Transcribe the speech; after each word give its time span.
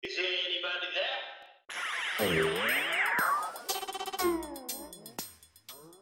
Is 0.00 0.14
there 0.16 0.26
anybody 0.46 0.86
there? 0.94 1.18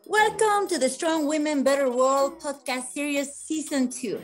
Welcome 0.05 0.69
to 0.69 0.79
the 0.79 0.91
Strong 0.91 1.27
Women 1.27 1.63
Better 1.63 1.89
World 1.91 2.39
podcast 2.39 2.89
series 2.89 3.33
season 3.33 3.89
2. 3.89 4.21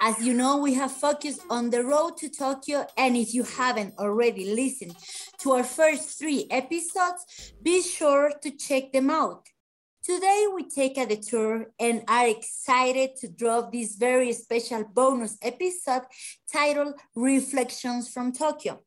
As 0.00 0.24
you 0.24 0.34
know, 0.34 0.58
we 0.58 0.74
have 0.74 0.92
focused 0.92 1.40
on 1.50 1.70
the 1.70 1.82
road 1.82 2.16
to 2.18 2.28
Tokyo 2.28 2.86
and 2.96 3.16
if 3.16 3.34
you 3.34 3.42
haven't 3.42 3.98
already 3.98 4.54
listened 4.54 4.94
to 5.40 5.50
our 5.50 5.64
first 5.64 6.16
3 6.20 6.46
episodes, 6.52 7.52
be 7.60 7.82
sure 7.82 8.30
to 8.40 8.52
check 8.52 8.92
them 8.92 9.10
out. 9.10 9.48
Today 10.04 10.46
we 10.54 10.62
take 10.68 10.96
a 10.96 11.06
detour 11.06 11.72
and 11.80 12.04
are 12.06 12.28
excited 12.28 13.16
to 13.16 13.26
drop 13.26 13.72
this 13.72 13.96
very 13.96 14.32
special 14.32 14.84
bonus 14.84 15.36
episode 15.42 16.02
titled 16.52 16.94
Reflections 17.16 18.08
from 18.08 18.30
Tokyo. 18.30 18.84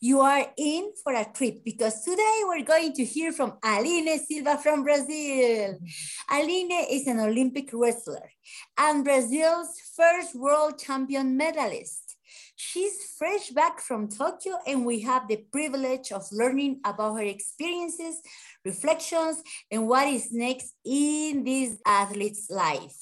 You 0.00 0.20
are 0.20 0.46
in 0.58 0.92
for 1.02 1.14
a 1.14 1.24
trip 1.24 1.64
because 1.64 2.04
today 2.04 2.42
we're 2.44 2.64
going 2.64 2.92
to 2.94 3.04
hear 3.04 3.32
from 3.32 3.54
Aline 3.64 4.18
Silva 4.18 4.58
from 4.58 4.82
Brazil. 4.82 5.08
Mm-hmm. 5.08 6.34
Aline 6.38 6.86
is 6.90 7.06
an 7.06 7.18
Olympic 7.18 7.70
wrestler 7.72 8.30
and 8.76 9.04
Brazil's 9.04 9.70
first 9.96 10.34
world 10.34 10.78
champion 10.78 11.34
medalist. 11.34 12.16
She's 12.56 13.14
fresh 13.18 13.50
back 13.50 13.80
from 13.80 14.08
Tokyo, 14.08 14.58
and 14.66 14.84
we 14.84 15.00
have 15.00 15.28
the 15.28 15.44
privilege 15.50 16.12
of 16.12 16.24
learning 16.30 16.80
about 16.84 17.14
her 17.14 17.24
experiences, 17.24 18.20
reflections, 18.64 19.42
and 19.70 19.88
what 19.88 20.08
is 20.08 20.30
next 20.30 20.74
in 20.84 21.44
this 21.44 21.78
athlete's 21.86 22.50
life. 22.50 22.96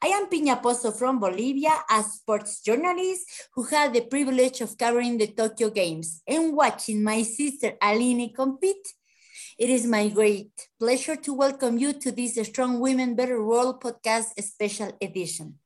I 0.00 0.10
am 0.10 0.26
Piña 0.26 0.62
Pozo 0.62 0.92
from 0.92 1.18
Bolivia, 1.18 1.72
a 1.90 2.04
sports 2.04 2.60
journalist 2.60 3.48
who 3.52 3.64
had 3.64 3.92
the 3.92 4.02
privilege 4.02 4.60
of 4.60 4.78
covering 4.78 5.18
the 5.18 5.26
Tokyo 5.26 5.70
Games 5.70 6.22
and 6.24 6.54
watching 6.54 7.02
my 7.02 7.24
sister 7.24 7.72
Aline 7.82 8.32
compete. 8.32 8.94
It 9.58 9.68
is 9.68 9.86
my 9.86 10.06
great 10.08 10.52
pleasure 10.78 11.16
to 11.16 11.34
welcome 11.34 11.78
you 11.78 11.92
to 11.94 12.12
this 12.12 12.38
Strong 12.46 12.78
Women 12.78 13.16
Better 13.16 13.42
World 13.44 13.82
podcast 13.82 14.40
special 14.40 14.96
edition. 15.02 15.56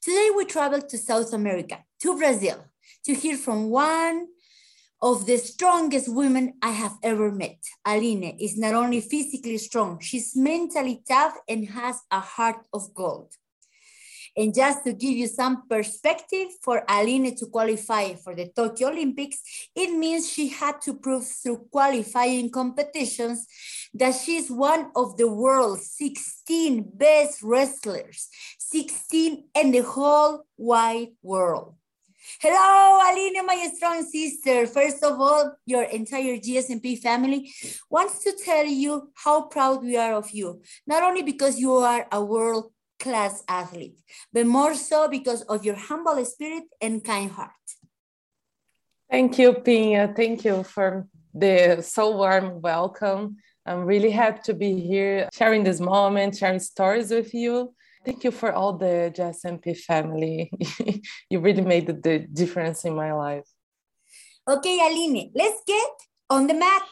Today 0.00 0.30
we 0.36 0.44
travel 0.44 0.80
to 0.82 0.96
South 0.96 1.32
America, 1.32 1.78
to 2.02 2.16
Brazil, 2.16 2.66
to 3.04 3.14
hear 3.14 3.36
from 3.36 3.70
one 3.70 4.28
of 5.02 5.26
the 5.26 5.38
strongest 5.38 6.08
women 6.08 6.54
I 6.62 6.70
have 6.70 6.98
ever 7.02 7.32
met. 7.32 7.58
Aline 7.84 8.36
is 8.38 8.56
not 8.56 8.74
only 8.74 9.00
physically 9.00 9.58
strong, 9.58 9.98
she's 9.98 10.36
mentally 10.36 11.02
tough 11.08 11.34
and 11.48 11.66
has 11.70 11.96
a 12.12 12.20
heart 12.20 12.64
of 12.72 12.94
gold. 12.94 13.32
And 14.36 14.54
just 14.54 14.84
to 14.84 14.92
give 14.92 15.16
you 15.16 15.28
some 15.28 15.66
perspective 15.66 16.48
for 16.60 16.84
Aline 16.88 17.34
to 17.36 17.46
qualify 17.46 18.14
for 18.14 18.34
the 18.34 18.48
Tokyo 18.54 18.88
Olympics, 18.88 19.38
it 19.74 19.96
means 19.96 20.30
she 20.30 20.48
had 20.48 20.82
to 20.82 20.94
prove 20.94 21.26
through 21.26 21.68
qualifying 21.70 22.50
competitions 22.50 23.46
that 23.94 24.14
she's 24.14 24.50
one 24.50 24.90
of 24.94 25.16
the 25.16 25.26
world's 25.26 25.90
16 25.92 26.84
best 26.94 27.42
wrestlers, 27.42 28.28
16 28.58 29.44
in 29.54 29.70
the 29.70 29.82
whole 29.82 30.44
wide 30.58 31.12
world. 31.22 31.74
Hello, 32.40 33.00
Aline, 33.08 33.46
my 33.46 33.70
strong 33.72 34.02
sister. 34.04 34.66
First 34.66 35.02
of 35.02 35.18
all, 35.18 35.54
your 35.64 35.84
entire 35.84 36.36
GSMP 36.36 36.98
family 36.98 37.54
wants 37.88 38.22
to 38.24 38.32
tell 38.44 38.66
you 38.66 39.10
how 39.14 39.42
proud 39.42 39.82
we 39.82 39.96
are 39.96 40.12
of 40.12 40.30
you, 40.32 40.60
not 40.86 41.04
only 41.04 41.22
because 41.22 41.58
you 41.58 41.72
are 41.72 42.06
a 42.10 42.22
world 42.22 42.72
class 42.98 43.42
athlete, 43.48 44.00
but 44.32 44.46
more 44.46 44.74
so 44.74 45.08
because 45.08 45.42
of 45.42 45.64
your 45.64 45.76
humble 45.76 46.24
spirit 46.24 46.64
and 46.80 47.04
kind 47.04 47.30
heart. 47.30 47.50
Thank 49.10 49.38
you, 49.38 49.54
Pina. 49.54 50.12
Thank 50.14 50.44
you 50.44 50.62
for 50.64 51.06
the 51.32 51.82
so 51.82 52.16
warm 52.16 52.60
welcome. 52.60 53.36
I'm 53.64 53.84
really 53.84 54.10
happy 54.10 54.40
to 54.44 54.54
be 54.54 54.80
here 54.80 55.28
sharing 55.32 55.64
this 55.64 55.80
moment, 55.80 56.36
sharing 56.36 56.58
stories 56.58 57.10
with 57.10 57.34
you. 57.34 57.74
Thank 58.04 58.22
you 58.24 58.30
for 58.30 58.52
all 58.52 58.72
the 58.72 59.12
GSMP 59.14 59.76
family. 59.76 60.50
you 61.30 61.40
really 61.40 61.62
made 61.62 61.86
the 61.86 62.20
difference 62.32 62.84
in 62.84 62.94
my 62.94 63.12
life. 63.12 63.44
Okay, 64.48 64.78
Aline, 64.78 65.32
let's 65.34 65.60
get 65.66 65.90
on 66.30 66.46
the 66.46 66.54
mat 66.54 66.88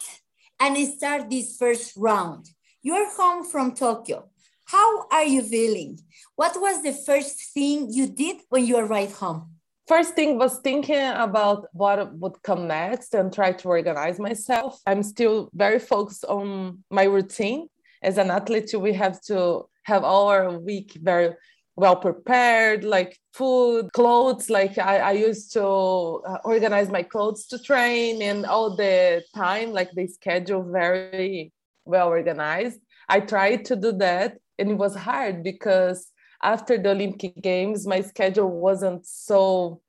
and 0.59 0.77
start 0.89 1.31
this 1.31 1.57
first 1.57 1.93
round. 1.97 2.49
You're 2.83 3.09
home 3.17 3.45
from 3.45 3.75
Tokyo. 3.75 4.29
How 4.67 5.07
are 5.09 5.25
you 5.25 5.43
feeling? 5.43 6.01
What 6.37 6.59
was 6.61 6.83
the 6.83 6.93
first 6.93 7.53
thing 7.53 7.93
you 7.93 8.07
did 8.07 8.37
when 8.49 8.67
you 8.67 8.79
arrived 8.79 9.17
home? 9.17 9.51
First 9.87 10.15
thing 10.15 10.39
was 10.39 10.61
thinking 10.61 11.11
about 11.11 11.67
what 11.75 12.15
would 12.15 12.43
come 12.43 12.67
next 12.67 13.15
and 13.15 13.31
try 13.31 13.53
to 13.53 13.69
organize 13.69 14.19
myself. 14.19 14.81
I'm 14.87 15.03
still 15.03 15.51
very 15.53 15.79
focused 15.79 16.25
on 16.25 16.83
my 16.91 17.05
routine. 17.05 17.69
As 18.03 18.17
an 18.17 18.31
athlete, 18.31 18.75
we 18.75 18.95
have 18.95 19.21
to 19.25 19.67
have 19.85 20.03
our 20.05 20.59
week 20.59 20.97
very 21.03 21.35
well 21.77 21.97
prepared, 21.97 22.85
like 22.85 23.19
food, 23.35 23.93
clothes. 23.93 24.49
Like 24.49 24.79
I, 24.79 24.99
I 24.99 25.13
used 25.13 25.53
to 25.53 25.63
uh, 25.63 26.39
organize 26.45 26.89
my 26.89 27.03
clothes 27.03 27.47
to 27.49 27.59
train 27.59 28.23
and 28.23 28.47
all 28.47 28.75
the 28.75 29.23
time, 29.35 29.73
like 29.73 29.91
the 29.93 30.07
schedule 30.07 30.63
very 30.63 31.53
well 31.85 32.09
organized. 32.09 32.81
I 33.07 33.21
tried 33.21 33.67
to 33.67 33.77
do 33.77 33.93
that 33.93 34.39
and 34.59 34.71
it 34.71 34.79
was 34.79 34.95
hard 34.95 35.43
because 35.43 36.11
after 36.43 36.77
the 36.79 36.91
Olympic 36.91 37.41
Games, 37.41 37.87
my 37.87 38.01
schedule 38.03 38.51
wasn't 38.51 39.07
so 39.07 39.81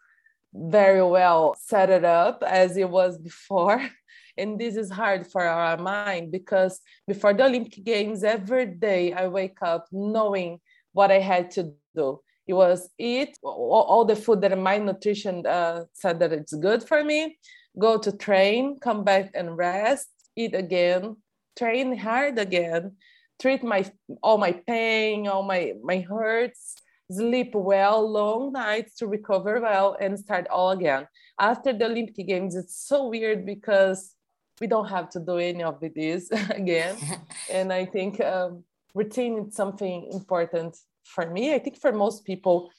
very 0.54 1.04
well 1.04 1.56
set 1.60 1.90
it 1.90 2.06
up 2.06 2.42
as 2.48 2.78
it 2.78 2.90
was 2.90 3.18
before. 3.18 3.82
And 4.38 4.60
this 4.60 4.76
is 4.76 4.92
hard 4.92 5.26
for 5.26 5.44
our 5.46 5.78
mind 5.78 6.30
because 6.30 6.82
before 7.08 7.34
the 7.34 7.46
Olympic 7.46 7.86
Games, 7.86 8.22
every 8.22 8.66
day 8.66 9.14
I 9.14 9.28
wake 9.28 9.60
up 9.62 9.88
knowing 9.94 10.60
what 10.92 11.10
I 11.10 11.20
had 11.20 11.52
to 11.52 11.72
do. 11.96 12.20
It 12.46 12.54
was 12.54 12.90
eat 13.00 13.38
all 13.42 14.04
the 14.04 14.18
food 14.18 14.42
that 14.42 14.58
my 14.60 14.78
nutrition 14.78 15.46
uh, 15.48 15.86
said 15.94 16.20
that 16.20 16.34
it's 16.34 16.54
good 16.54 16.84
for 16.84 17.02
me, 17.02 17.38
go 17.80 17.98
to 17.98 18.12
train, 18.12 18.78
come 18.80 19.06
back 19.06 19.32
and 19.34 19.56
rest, 19.56 20.10
eat 20.36 20.54
again, 20.54 21.16
train 21.58 21.98
hard 21.98 22.38
again, 22.38 22.98
treat 23.40 23.64
my 23.64 23.90
all 24.22 24.38
my 24.38 24.52
pain, 24.52 25.28
all 25.28 25.44
my 25.44 25.74
my 25.84 26.00
hurts, 26.00 26.76
sleep 27.12 27.54
well, 27.54 28.10
long 28.10 28.52
nights 28.52 28.96
to 28.96 29.08
recover 29.08 29.60
well, 29.62 29.98
and 30.00 30.18
start 30.18 30.48
all 30.48 30.72
again. 30.72 31.08
After 31.40 31.74
the 31.74 31.86
Olympic 31.86 32.28
Games, 32.28 32.56
it's 32.56 32.76
so 32.76 33.08
weird 33.08 33.46
because 33.46 34.14
we 34.62 34.68
don't 34.68 34.88
have 34.88 35.10
to 35.12 35.20
do 35.20 35.38
any 35.38 35.64
of 35.64 35.80
this 35.80 36.32
again, 36.50 36.98
and 37.52 37.72
I 37.72 37.86
think 37.86 38.22
um, 38.22 38.64
routine 38.94 39.48
is 39.48 39.56
something 39.56 40.10
important 40.12 40.78
for 41.04 41.30
me. 41.30 41.54
I 41.54 41.60
think 41.60 41.80
for 41.80 41.92
most 41.92 42.26
people, 42.26 42.72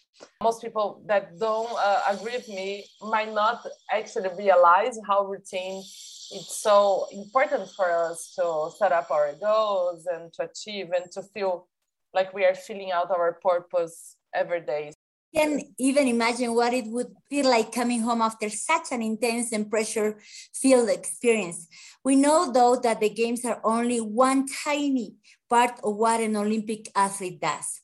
most 0.43 0.63
people 0.63 1.03
that 1.07 1.39
don't 1.39 1.71
uh, 1.79 2.03
agree 2.11 2.37
with 2.37 2.49
me 2.49 2.87
might 3.03 3.33
not 3.33 3.65
actually 3.93 4.31
realize 4.37 4.99
how 5.07 5.27
routine 5.27 5.83
it's 6.33 6.57
so 6.57 7.07
important 7.13 7.71
for 7.71 7.91
us 7.91 8.35
to 8.37 8.71
set 8.77 8.93
up 8.93 9.11
our 9.11 9.35
goals 9.35 10.07
and 10.07 10.33
to 10.35 10.45
achieve 10.45 10.91
and 10.91 11.11
to 11.13 11.23
feel 11.23 11.69
like 12.15 12.35
we 12.35 12.45
are 12.45 12.55
filling 12.55 12.93
out 12.93 13.11
our 13.11 13.39
purpose 13.43 14.17
every 14.35 14.61
day. 14.61 14.93
Can 15.35 15.61
even 15.79 16.09
imagine 16.09 16.55
what 16.55 16.73
it 16.73 16.87
would 16.87 17.13
feel 17.29 17.51
like 17.51 17.73
coming 17.73 18.01
home 18.01 18.23
after 18.23 18.49
such 18.49 18.93
an 18.93 19.03
intense 19.03 19.53
and 19.53 19.71
pressure 19.71 20.19
filled 20.55 20.89
experience. 20.89 21.69
We 22.03 22.17
know, 22.17 22.51
though, 22.51 22.77
that 22.77 23.01
the 23.01 23.11
games 23.11 23.45
are 23.45 23.61
only 23.63 24.01
one 24.01 24.47
tiny 24.47 25.17
part 25.51 25.79
of 25.85 25.97
what 25.97 26.21
an 26.21 26.37
Olympic 26.37 26.91
athlete 26.95 27.41
does. 27.41 27.83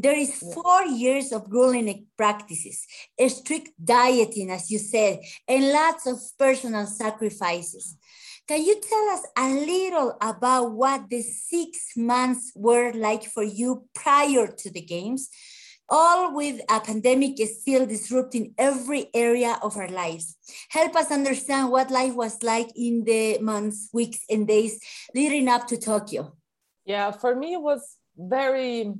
There 0.00 0.16
is 0.16 0.32
four 0.32 0.86
years 0.86 1.30
of 1.30 1.50
grueling 1.50 2.06
practices, 2.16 2.86
a 3.18 3.28
strict 3.28 3.72
dieting, 3.84 4.50
as 4.50 4.70
you 4.70 4.78
said, 4.78 5.20
and 5.46 5.72
lots 5.72 6.06
of 6.06 6.18
personal 6.38 6.86
sacrifices. 6.86 7.98
Can 8.48 8.64
you 8.64 8.80
tell 8.80 9.08
us 9.10 9.26
a 9.36 9.48
little 9.52 10.16
about 10.22 10.72
what 10.72 11.10
the 11.10 11.20
six 11.20 11.98
months 11.98 12.50
were 12.56 12.92
like 12.94 13.24
for 13.24 13.42
you 13.42 13.88
prior 13.94 14.46
to 14.46 14.70
the 14.70 14.80
games? 14.80 15.28
All 15.86 16.34
with 16.34 16.62
a 16.70 16.80
pandemic 16.80 17.36
still 17.46 17.84
disrupting 17.84 18.54
every 18.56 19.10
area 19.12 19.58
of 19.62 19.76
our 19.76 19.88
lives. 19.88 20.34
Help 20.70 20.96
us 20.96 21.10
understand 21.10 21.70
what 21.70 21.90
life 21.90 22.14
was 22.14 22.42
like 22.42 22.70
in 22.74 23.04
the 23.04 23.38
months, 23.40 23.90
weeks, 23.92 24.20
and 24.30 24.48
days 24.48 24.80
leading 25.14 25.48
up 25.48 25.66
to 25.66 25.76
Tokyo. 25.76 26.32
Yeah, 26.86 27.10
for 27.10 27.36
me, 27.36 27.52
it 27.52 27.60
was 27.60 27.82
very 28.16 28.94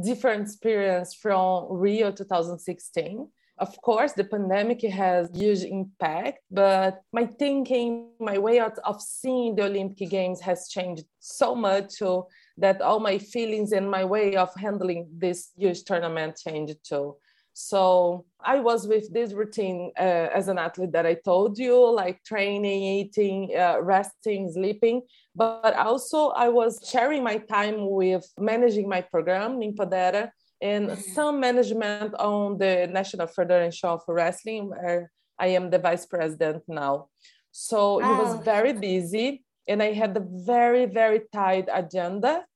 different 0.00 0.42
experience 0.42 1.14
from 1.14 1.66
Rio 1.70 2.10
2016. 2.10 3.28
Of 3.58 3.80
course, 3.82 4.12
the 4.12 4.24
pandemic 4.24 4.82
has 4.82 5.30
huge 5.34 5.62
impact, 5.62 6.38
but 6.50 7.02
my 7.12 7.26
thinking, 7.26 8.08
my 8.18 8.38
way 8.38 8.58
of, 8.58 9.00
seeing 9.00 9.54
the 9.54 9.64
Olympic 9.64 10.08
Games 10.08 10.40
has 10.40 10.68
changed 10.68 11.04
so 11.20 11.54
much 11.54 11.92
so 11.92 12.28
that 12.56 12.80
all 12.80 12.98
my 12.98 13.18
feelings 13.18 13.72
and 13.72 13.90
my 13.90 14.04
way 14.04 14.36
of 14.36 14.50
handling 14.56 15.08
this 15.16 15.52
huge 15.56 15.84
tournament 15.84 16.40
changed 16.42 16.78
too. 16.82 17.16
So 17.54 18.24
I 18.40 18.60
was 18.60 18.88
with 18.88 19.12
this 19.12 19.32
routine 19.34 19.92
uh, 19.98 20.28
as 20.34 20.48
an 20.48 20.58
athlete 20.58 20.92
that 20.92 21.06
I 21.06 21.14
told 21.14 21.58
you, 21.58 21.90
like 21.92 22.24
training, 22.24 22.82
eating, 22.82 23.50
uh, 23.56 23.76
resting, 23.80 24.50
sleeping. 24.50 25.02
But 25.34 25.76
also, 25.76 26.30
I 26.30 26.48
was 26.48 26.80
sharing 26.88 27.22
my 27.22 27.38
time 27.38 27.90
with 27.90 28.26
managing 28.38 28.88
my 28.88 29.02
program, 29.02 29.60
Empodera, 29.60 30.30
and 30.62 30.88
mm-hmm. 30.88 31.12
some 31.12 31.40
management 31.40 32.14
on 32.14 32.56
the 32.58 32.88
National 32.90 33.26
Federation 33.26 33.88
of 33.88 34.02
Wrestling, 34.08 34.70
where 34.70 35.10
I 35.38 35.48
am 35.48 35.70
the 35.70 35.78
vice 35.78 36.06
president 36.06 36.62
now. 36.68 37.08
So 37.50 38.00
it 38.00 38.16
was 38.16 38.42
very 38.44 38.72
busy, 38.72 39.44
and 39.68 39.82
I 39.82 39.92
had 39.92 40.16
a 40.16 40.24
very, 40.24 40.86
very 40.86 41.22
tight 41.32 41.68
agenda. 41.70 42.46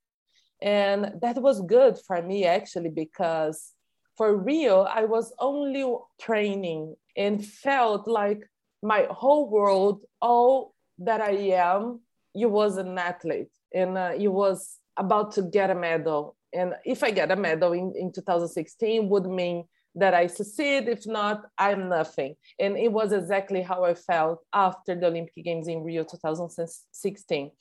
And 0.59 1.21
that 1.21 1.39
was 1.39 1.61
good 1.61 1.99
for 2.07 2.19
me 2.21 2.45
actually, 2.45 2.89
because 2.89 3.73
for 4.17 4.35
real, 4.35 4.87
I 4.89 5.05
was 5.05 5.31
only 5.39 5.85
training 6.19 6.95
and 7.15 7.45
felt 7.45 8.07
like 8.07 8.49
my 8.81 9.07
whole 9.09 9.49
world, 9.49 10.01
all 10.21 10.73
that 10.99 11.21
I 11.21 11.31
am, 11.53 12.01
you 12.33 12.49
was 12.49 12.77
an 12.77 12.97
athlete 12.97 13.51
and 13.73 13.97
uh, 13.97 14.13
you 14.17 14.31
was 14.31 14.79
about 14.97 15.31
to 15.33 15.43
get 15.43 15.69
a 15.69 15.75
medal. 15.75 16.35
And 16.53 16.73
if 16.85 17.03
I 17.03 17.11
get 17.11 17.31
a 17.31 17.35
medal 17.35 17.73
in, 17.73 17.93
in 17.95 18.11
2016 18.11 19.07
would 19.09 19.25
mean 19.25 19.65
that 19.95 20.13
I 20.13 20.27
succeed. 20.27 20.87
If 20.87 21.05
not, 21.05 21.43
I'm 21.57 21.89
nothing. 21.89 22.35
And 22.59 22.77
it 22.77 22.91
was 22.91 23.11
exactly 23.11 23.61
how 23.61 23.83
I 23.83 23.93
felt 23.93 24.39
after 24.53 24.95
the 24.95 25.07
Olympic 25.07 25.43
Games 25.43 25.67
in 25.67 25.83
Rio 25.83 26.03
2016. 26.03 27.51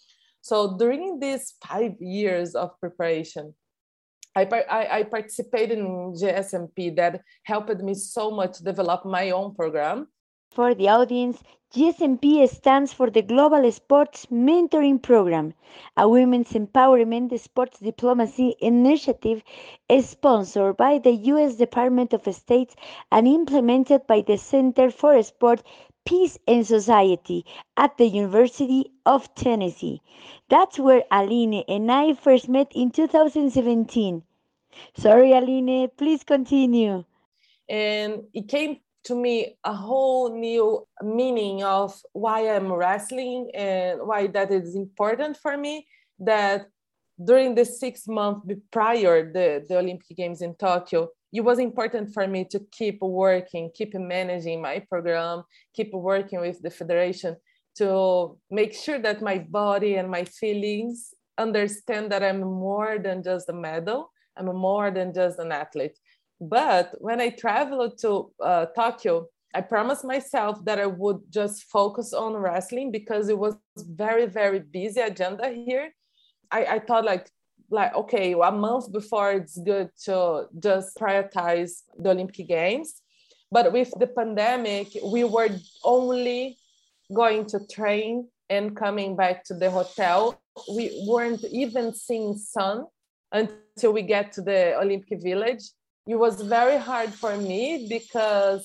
So 0.40 0.76
during 0.78 1.18
these 1.18 1.54
five 1.66 1.94
years 2.00 2.54
of 2.54 2.78
preparation, 2.78 3.54
I, 4.36 4.42
I, 4.70 4.98
I 4.98 5.02
participated 5.04 5.78
in 5.78 6.12
GSMP 6.12 6.94
that 6.96 7.22
helped 7.44 7.80
me 7.80 7.94
so 7.94 8.30
much 8.30 8.58
develop 8.58 9.06
my 9.06 9.30
own 9.30 9.54
program. 9.54 10.08
For 10.50 10.74
the 10.74 10.88
audience, 10.88 11.42
GSMP 11.74 12.46
stands 12.48 12.92
for 12.92 13.10
the 13.10 13.22
Global 13.22 13.70
Sports 13.72 14.26
Mentoring 14.26 15.02
Program, 15.02 15.54
a 15.96 16.06
women's 16.08 16.52
empowerment 16.52 17.38
sports 17.40 17.80
diplomacy 17.80 18.54
initiative 18.60 19.42
sponsored 20.00 20.76
by 20.76 20.98
the 20.98 21.12
U.S. 21.32 21.56
Department 21.56 22.12
of 22.12 22.22
State 22.34 22.74
and 23.10 23.26
implemented 23.26 24.06
by 24.06 24.20
the 24.20 24.36
Center 24.36 24.90
for 24.90 25.22
Sport, 25.22 25.62
Peace 26.06 26.38
and 26.46 26.66
Society 26.66 27.44
at 27.76 27.98
the 27.98 28.06
University 28.06 28.92
of 29.04 29.34
Tennessee. 29.34 30.00
That's 30.48 30.78
where 30.78 31.02
Aline 31.10 31.64
and 31.68 31.90
I 31.90 32.14
first 32.14 32.48
met 32.48 32.70
in 32.74 32.90
2017. 32.92 34.22
Sorry, 34.96 35.32
Aline, 35.32 35.88
please 35.96 36.22
continue. 36.22 37.04
And 37.68 38.22
it 38.32 38.48
came 38.48 38.78
to 39.04 39.14
me 39.14 39.56
a 39.64 39.74
whole 39.74 40.32
new 40.32 40.86
meaning 41.02 41.64
of 41.64 42.00
why 42.12 42.48
I'm 42.54 42.72
wrestling 42.72 43.50
and 43.54 44.00
why 44.02 44.28
that 44.28 44.52
is 44.52 44.76
important 44.76 45.36
for 45.36 45.56
me. 45.56 45.86
That 46.20 46.68
during 47.22 47.54
the 47.54 47.64
six 47.64 48.06
months 48.06 48.46
prior 48.70 49.32
the, 49.32 49.64
the 49.68 49.78
Olympic 49.78 50.16
Games 50.16 50.42
in 50.42 50.54
Tokyo, 50.54 51.10
it 51.32 51.40
was 51.40 51.58
important 51.58 52.12
for 52.14 52.26
me 52.26 52.44
to 52.50 52.60
keep 52.70 53.00
working, 53.00 53.70
keep 53.74 53.94
managing 53.94 54.62
my 54.62 54.78
program, 54.78 55.42
keep 55.74 55.92
working 55.92 56.40
with 56.40 56.60
the 56.62 56.70
federation 56.70 57.36
to 57.76 58.38
make 58.50 58.72
sure 58.72 58.98
that 58.98 59.20
my 59.20 59.38
body 59.38 59.96
and 59.96 60.10
my 60.10 60.24
feelings 60.24 61.12
understand 61.36 62.10
that 62.10 62.22
I'm 62.22 62.40
more 62.40 62.98
than 62.98 63.22
just 63.22 63.48
a 63.50 63.52
medal 63.52 64.10
I'm 64.36 64.54
more 64.54 64.90
than 64.90 65.12
just 65.14 65.38
an 65.38 65.52
athlete. 65.52 65.98
But 66.40 66.94
when 66.98 67.20
I 67.20 67.30
traveled 67.30 67.98
to 68.00 68.30
uh, 68.42 68.66
Tokyo, 68.76 69.26
I 69.54 69.62
promised 69.62 70.04
myself 70.04 70.62
that 70.64 70.78
I 70.78 70.86
would 70.86 71.20
just 71.30 71.64
focus 71.64 72.12
on 72.12 72.34
wrestling 72.34 72.90
because 72.92 73.28
it 73.28 73.38
was 73.38 73.56
very, 73.76 74.26
very 74.26 74.60
busy 74.60 75.00
agenda 75.00 75.48
here. 75.48 75.94
I, 76.50 76.64
I 76.66 76.78
thought 76.80 77.04
like 77.04 77.30
like 77.70 77.94
okay, 77.94 78.32
a 78.32 78.52
month 78.52 78.92
before 78.92 79.32
it's 79.32 79.58
good 79.58 79.90
to 80.04 80.46
just 80.58 80.96
prioritize 80.96 81.82
the 81.98 82.10
Olympic 82.10 82.48
Games. 82.48 83.02
But 83.50 83.72
with 83.72 83.92
the 83.98 84.06
pandemic, 84.06 84.88
we 85.04 85.24
were 85.24 85.50
only 85.84 86.58
going 87.14 87.46
to 87.46 87.60
train 87.66 88.28
and 88.50 88.76
coming 88.76 89.16
back 89.16 89.44
to 89.44 89.54
the 89.54 89.70
hotel. 89.70 90.40
We 90.74 91.04
weren't 91.06 91.44
even 91.44 91.94
seeing 91.94 92.36
sun 92.36 92.86
until 93.32 93.92
we 93.92 94.02
get 94.02 94.32
to 94.32 94.42
the 94.42 94.78
Olympic 94.80 95.22
Village. 95.22 95.62
It 96.06 96.16
was 96.16 96.40
very 96.40 96.78
hard 96.78 97.12
for 97.12 97.36
me 97.36 97.86
because 97.88 98.64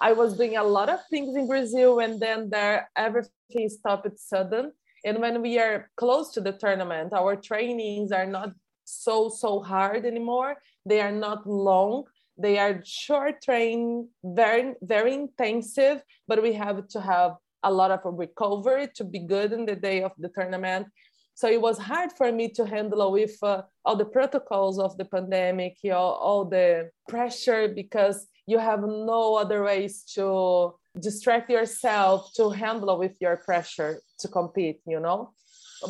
I 0.00 0.12
was 0.12 0.36
doing 0.36 0.56
a 0.56 0.64
lot 0.64 0.88
of 0.88 1.00
things 1.08 1.34
in 1.36 1.46
Brazil 1.46 2.00
and 2.00 2.20
then 2.20 2.50
there 2.50 2.90
everything 2.96 3.68
stopped 3.68 4.18
sudden. 4.18 4.72
And 5.04 5.18
when 5.18 5.42
we 5.42 5.58
are 5.58 5.90
close 5.96 6.30
to 6.32 6.40
the 6.40 6.52
tournament, 6.52 7.12
our 7.12 7.36
trainings 7.36 8.10
are 8.12 8.26
not 8.26 8.52
so 8.84 9.28
so 9.28 9.60
hard 9.60 10.04
anymore. 10.04 10.56
They 10.86 11.00
are 11.00 11.12
not 11.12 11.46
long. 11.46 12.04
They 12.36 12.58
are 12.58 12.82
short 12.84 13.42
train, 13.42 14.08
very 14.24 14.74
very 14.82 15.14
intensive, 15.14 16.02
but 16.28 16.42
we 16.42 16.52
have 16.54 16.88
to 16.88 17.00
have 17.00 17.32
a 17.62 17.72
lot 17.72 17.90
of 17.90 18.00
recovery 18.04 18.88
to 18.94 19.04
be 19.04 19.20
good 19.20 19.52
in 19.52 19.64
the 19.64 19.76
day 19.76 20.02
of 20.02 20.12
the 20.18 20.28
tournament. 20.28 20.86
So 21.34 21.48
it 21.48 21.60
was 21.60 21.78
hard 21.78 22.12
for 22.12 22.30
me 22.30 22.48
to 22.50 22.64
handle 22.64 23.10
with 23.10 23.36
uh, 23.42 23.62
all 23.84 23.96
the 23.96 24.04
protocols 24.04 24.78
of 24.78 24.96
the 24.96 25.04
pandemic, 25.04 25.78
all, 25.84 26.14
all 26.14 26.44
the 26.44 26.90
pressure, 27.08 27.66
because 27.68 28.28
you 28.46 28.58
have 28.58 28.80
no 28.80 29.36
other 29.36 29.62
ways 29.64 30.02
to 30.14 30.74
distract 31.00 31.50
yourself 31.50 32.30
to 32.36 32.50
handle 32.50 32.98
with 32.98 33.16
your 33.20 33.36
pressure 33.38 34.00
to 34.20 34.28
compete, 34.28 34.80
you 34.86 35.00
know. 35.00 35.30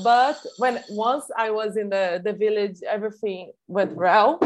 But 0.02 0.38
when 0.58 0.82
once 0.90 1.26
I 1.36 1.50
was 1.50 1.76
in 1.76 1.90
the, 1.90 2.20
the 2.24 2.32
village, 2.32 2.78
everything 2.88 3.52
went 3.68 3.94
well 3.94 4.40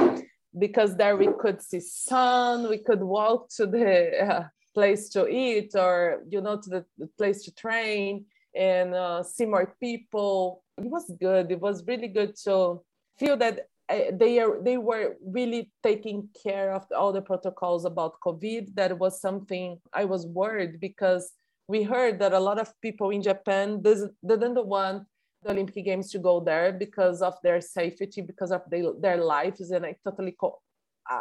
because 0.58 0.96
there 0.96 1.16
we 1.16 1.28
could 1.40 1.62
see 1.62 1.80
sun, 1.80 2.68
we 2.68 2.78
could 2.78 3.02
walk 3.02 3.48
to 3.56 3.66
the 3.66 4.24
uh, 4.24 4.44
place 4.74 5.08
to 5.10 5.28
eat 5.28 5.72
or 5.74 6.22
you 6.28 6.40
know 6.40 6.60
to 6.60 6.70
the, 6.70 6.84
the 6.98 7.06
place 7.18 7.42
to 7.44 7.54
train 7.54 8.24
and 8.54 8.94
uh, 8.94 9.22
see 9.22 9.46
more 9.46 9.74
people 9.80 10.62
it 10.78 10.90
was 10.90 11.10
good. 11.20 11.50
It 11.50 11.60
was 11.60 11.84
really 11.86 12.08
good 12.08 12.34
to 12.44 12.80
feel 13.18 13.36
that 13.38 13.66
they 13.88 14.38
are 14.38 14.62
they 14.62 14.76
were 14.76 15.16
really 15.24 15.70
taking 15.82 16.28
care 16.42 16.74
of 16.74 16.84
all 16.96 17.12
the 17.12 17.22
protocols 17.22 17.84
about 17.84 18.20
COVID. 18.24 18.74
That 18.74 18.98
was 18.98 19.20
something 19.20 19.80
I 19.92 20.04
was 20.04 20.26
worried 20.26 20.80
because 20.80 21.32
we 21.68 21.82
heard 21.82 22.18
that 22.18 22.32
a 22.32 22.40
lot 22.40 22.58
of 22.58 22.72
people 22.80 23.10
in 23.10 23.22
Japan 23.22 23.82
didn't 23.82 24.66
want 24.66 25.04
the 25.42 25.52
Olympic 25.52 25.84
Games 25.84 26.10
to 26.10 26.18
go 26.18 26.40
there 26.40 26.72
because 26.72 27.22
of 27.22 27.34
their 27.42 27.60
safety, 27.60 28.20
because 28.20 28.50
of 28.50 28.62
they, 28.70 28.82
their 29.00 29.18
lives, 29.18 29.70
and 29.70 29.86
I 29.86 29.96
totally 30.04 30.36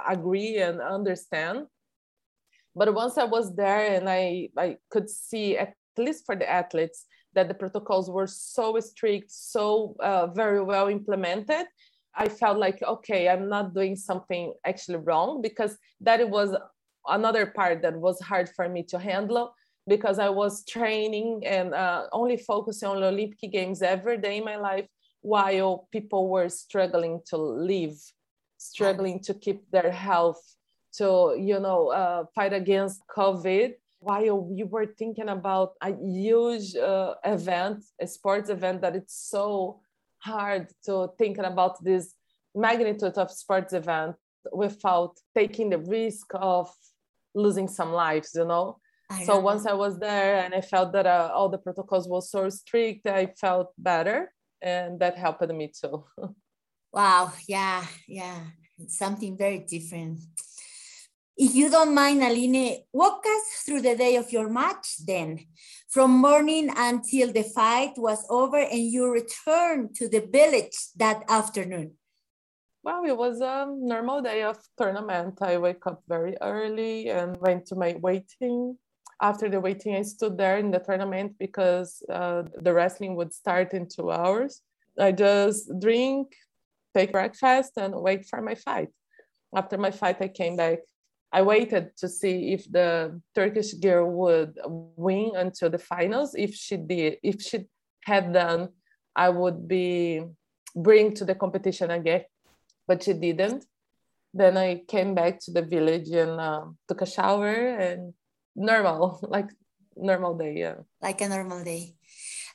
agree 0.07 0.57
and 0.57 0.81
understand. 0.81 1.67
But 2.75 2.93
once 2.93 3.17
I 3.17 3.25
was 3.25 3.55
there 3.55 3.93
and 3.95 4.09
I, 4.09 4.49
I 4.57 4.77
could 4.89 5.09
see, 5.09 5.57
at 5.57 5.73
least 5.97 6.25
for 6.25 6.35
the 6.35 6.49
athletes, 6.49 7.05
that 7.33 7.47
the 7.47 7.53
protocols 7.53 8.09
were 8.09 8.27
so 8.27 8.79
strict, 8.79 9.31
so 9.31 9.95
uh, 9.99 10.27
very 10.27 10.63
well 10.63 10.87
implemented, 10.87 11.65
I 12.15 12.29
felt 12.29 12.57
like, 12.57 12.81
okay, 12.81 13.29
I'm 13.29 13.47
not 13.47 13.73
doing 13.73 13.95
something 13.95 14.53
actually 14.65 14.97
wrong 14.97 15.41
because 15.41 15.77
that 16.01 16.27
was 16.29 16.55
another 17.07 17.47
part 17.47 17.81
that 17.83 17.95
was 17.95 18.19
hard 18.21 18.49
for 18.49 18.67
me 18.67 18.83
to 18.83 18.99
handle 18.99 19.53
because 19.87 20.19
I 20.19 20.29
was 20.29 20.65
training 20.65 21.43
and 21.45 21.73
uh, 21.73 22.07
only 22.11 22.37
focusing 22.37 22.89
on 22.89 23.03
Olympic 23.03 23.51
Games 23.51 23.81
every 23.81 24.17
day 24.17 24.37
in 24.37 24.45
my 24.45 24.57
life 24.57 24.87
while 25.21 25.87
people 25.91 26.29
were 26.29 26.49
struggling 26.49 27.21
to 27.27 27.37
live, 27.37 27.97
struggling 28.57 29.19
to 29.21 29.33
keep 29.33 29.69
their 29.71 29.91
health, 29.91 30.41
to, 30.93 31.35
you 31.39 31.59
know, 31.59 31.89
uh, 31.89 32.25
fight 32.35 32.53
against 32.53 33.01
COVID. 33.15 33.73
While 33.99 34.41
we 34.41 34.63
were 34.63 34.85
thinking 34.85 35.29
about 35.29 35.73
a 35.81 35.95
huge 35.95 36.75
uh, 36.75 37.15
event, 37.25 37.83
a 37.99 38.07
sports 38.07 38.49
event 38.49 38.81
that 38.81 38.95
it's 38.95 39.15
so 39.29 39.79
hard 40.19 40.67
to 40.85 41.09
thinking 41.17 41.45
about 41.45 41.83
this 41.83 42.13
magnitude 42.55 43.17
of 43.17 43.31
sports 43.31 43.73
event 43.73 44.15
without 44.51 45.15
taking 45.35 45.69
the 45.69 45.79
risk 45.79 46.27
of 46.33 46.71
losing 47.35 47.67
some 47.67 47.91
lives, 47.91 48.31
you 48.35 48.45
know. 48.45 48.79
so 49.25 49.39
once 49.39 49.65
I 49.65 49.73
was 49.73 49.97
there 49.99 50.43
and 50.43 50.53
I 50.53 50.61
felt 50.61 50.91
that 50.93 51.05
uh, 51.05 51.31
all 51.33 51.49
the 51.49 51.57
protocols 51.57 52.09
were 52.09 52.21
so 52.21 52.49
strict, 52.49 53.07
I 53.07 53.27
felt 53.39 53.71
better, 53.77 54.33
and 54.61 54.99
that 54.99 55.17
helped 55.17 55.47
me 55.49 55.71
too. 55.79 56.03
wow! 56.93 57.31
Yeah, 57.47 57.85
yeah, 58.07 58.39
it's 58.77 58.97
something 58.97 59.37
very 59.37 59.59
different. 59.59 60.19
If 61.39 61.53
you 61.53 61.69
don't 61.69 61.93
mind, 61.93 62.23
Aline, 62.23 62.79
walk 62.91 63.23
us 63.27 63.61
through 63.63 63.81
the 63.81 63.95
day 63.95 64.15
of 64.15 64.31
your 64.31 64.49
match 64.49 64.97
then, 65.05 65.45
from 65.87 66.09
morning 66.09 66.71
until 66.75 67.31
the 67.31 67.43
fight 67.43 67.93
was 67.95 68.25
over 68.27 68.57
and 68.57 68.81
you 68.81 69.11
returned 69.11 69.93
to 69.97 70.09
the 70.09 70.21
village 70.21 70.75
that 70.95 71.23
afternoon. 71.29 71.91
Well, 72.81 73.03
it 73.05 73.15
was 73.15 73.41
a 73.41 73.67
normal 73.69 74.23
day 74.23 74.41
of 74.41 74.57
tournament. 74.79 75.37
I 75.41 75.59
wake 75.59 75.85
up 75.85 76.01
very 76.07 76.35
early 76.41 77.09
and 77.09 77.37
went 77.37 77.67
to 77.67 77.75
my 77.75 77.95
weighing. 78.01 78.77
After 79.21 79.47
the 79.47 79.59
weighing, 79.59 79.95
I 79.95 80.01
stood 80.01 80.39
there 80.39 80.57
in 80.57 80.71
the 80.71 80.79
tournament 80.79 81.35
because 81.37 82.01
uh, 82.11 82.43
the 82.55 82.73
wrestling 82.73 83.15
would 83.15 83.31
start 83.31 83.73
in 83.73 83.87
two 83.87 84.09
hours. 84.09 84.61
I 84.97 85.11
just 85.11 85.69
drink, 85.79 86.33
take 86.95 87.11
breakfast, 87.11 87.73
and 87.77 87.93
wait 87.93 88.25
for 88.25 88.41
my 88.41 88.55
fight. 88.55 88.89
After 89.55 89.77
my 89.77 89.91
fight, 89.91 90.17
I 90.19 90.29
came 90.29 90.55
back. 90.55 90.79
I 91.37 91.41
waited 91.41 91.85
to 92.01 92.07
see 92.09 92.53
if 92.55 92.71
the 92.71 93.21
Turkish 93.35 93.73
girl 93.73 94.05
would 94.21 94.57
win 95.05 95.31
until 95.35 95.69
the 95.69 95.77
finals. 95.93 96.33
If 96.33 96.55
she 96.55 96.77
did, 96.77 97.17
if 97.21 97.41
she 97.41 97.57
had 98.03 98.33
done, 98.33 98.69
I 99.15 99.29
would 99.29 99.67
be 99.67 100.23
bring 100.75 101.13
to 101.17 101.25
the 101.25 101.35
competition 101.35 101.89
again 101.91 102.23
but 102.87 103.03
she 103.03 103.13
didn't. 103.13 103.65
Then 104.33 104.57
I 104.57 104.83
came 104.87 105.13
back 105.13 105.39
to 105.41 105.51
the 105.51 105.61
village 105.61 106.09
and 106.09 106.39
uh, 106.39 106.65
took 106.87 107.01
a 107.01 107.05
shower 107.05 107.53
and 107.53 108.13
normal, 108.55 109.19
like 109.27 109.49
normal 109.95 110.37
day, 110.37 110.55
yeah. 110.57 110.87
Like 111.01 111.21
a 111.21 111.29
normal 111.29 111.63
day. 111.63 111.95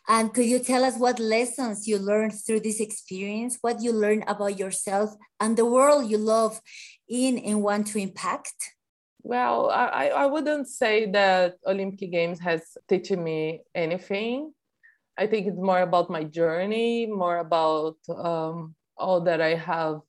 And 0.09 0.35
could 0.35 0.47
you 0.47 0.59
tell 0.59 0.85
us 0.85 0.97
what 0.97 1.18
lessons 1.18 1.87
you 1.87 1.99
learned 1.99 2.35
through 2.35 2.61
this 2.61 2.80
experience, 2.80 3.59
what 3.61 3.80
you 3.80 3.92
learned 3.92 4.25
about 4.26 4.59
yourself 4.59 5.14
and 5.38 5.56
the 5.56 5.64
world 5.64 6.11
you 6.11 6.18
love 6.18 6.61
in 7.09 7.38
and 7.38 7.62
want 7.62 7.87
to 7.88 7.99
impact? 7.99 8.75
Well, 9.23 9.71
I, 9.71 10.09
I 10.09 10.26
wouldn't 10.26 10.68
say 10.68 11.09
that 11.12 11.54
Olympic 11.64 12.11
Games 12.11 12.40
has 12.40 12.76
teaching 12.88 13.23
me 13.23 13.62
anything. 13.75 14.52
I 15.16 15.28
think 15.28 15.47
it's 15.47 15.56
more 15.56 15.82
about 15.82 16.11
my 16.11 16.25
journey, 16.25 17.06
more 17.06 17.38
about 17.38 17.97
um, 18.09 18.75
all 18.97 19.21
that 19.21 19.40
I 19.40 19.54
have 19.54 20.00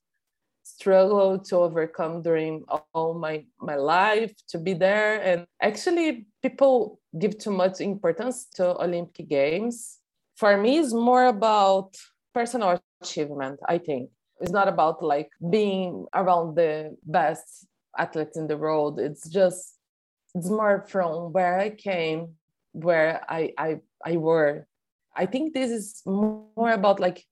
struggle 0.63 1.37
to 1.37 1.57
overcome 1.57 2.21
during 2.21 2.63
all 2.93 3.13
my 3.13 3.45
my 3.59 3.75
life 3.75 4.33
to 4.47 4.57
be 4.57 4.73
there 4.73 5.21
and 5.21 5.45
actually 5.61 6.25
people 6.41 7.01
give 7.17 7.37
too 7.37 7.51
much 7.51 7.81
importance 7.81 8.45
to 8.55 8.75
olympic 8.81 9.27
games. 9.29 9.99
For 10.35 10.57
me 10.57 10.79
it's 10.79 10.93
more 10.93 11.25
about 11.25 11.95
personal 12.33 12.81
achievement 13.01 13.59
i 13.67 13.77
think. 13.77 14.09
It's 14.41 14.51
not 14.51 14.67
about 14.67 15.03
like 15.03 15.29
being 15.49 16.05
around 16.13 16.55
the 16.55 16.97
best 17.05 17.67
athletes 17.97 18.35
in 18.35 18.47
the 18.47 18.57
world. 18.57 18.99
It's 18.99 19.29
just 19.29 19.77
it's 20.35 20.49
more 20.49 20.83
from 20.87 21.31
where 21.31 21.59
i 21.59 21.69
came 21.69 22.35
where 22.73 23.21
i 23.29 23.53
i 23.57 23.79
i 24.05 24.17
were. 24.17 24.67
I 25.15 25.27
think 25.27 25.53
this 25.53 25.69
is 25.69 26.01
more 26.05 26.71
about 26.71 26.99
like 26.99 27.23